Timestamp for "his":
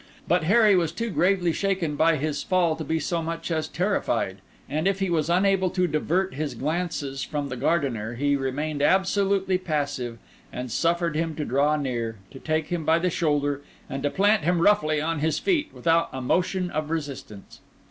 2.15-2.41, 6.33-6.55, 15.19-15.37